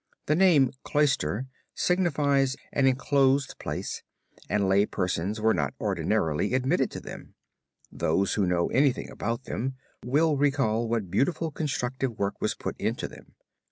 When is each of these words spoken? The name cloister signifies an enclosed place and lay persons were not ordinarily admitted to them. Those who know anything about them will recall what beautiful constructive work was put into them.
The 0.25 0.35
name 0.35 0.71
cloister 0.83 1.45
signifies 1.75 2.57
an 2.73 2.87
enclosed 2.87 3.59
place 3.59 4.01
and 4.49 4.67
lay 4.67 4.87
persons 4.87 5.39
were 5.39 5.53
not 5.53 5.75
ordinarily 5.79 6.55
admitted 6.55 6.89
to 6.93 6.99
them. 6.99 7.35
Those 7.91 8.33
who 8.33 8.47
know 8.47 8.69
anything 8.71 9.11
about 9.11 9.43
them 9.43 9.75
will 10.03 10.37
recall 10.37 10.87
what 10.89 11.11
beautiful 11.11 11.51
constructive 11.51 12.17
work 12.17 12.41
was 12.41 12.55
put 12.55 12.75
into 12.79 13.07
them. 13.07 13.35